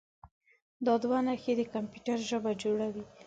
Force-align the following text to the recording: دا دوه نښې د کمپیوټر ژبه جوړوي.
دا 0.85 0.93
دوه 1.03 1.19
نښې 1.25 1.53
د 1.57 1.61
کمپیوټر 1.73 2.17
ژبه 2.29 2.51
جوړوي. 2.63 3.03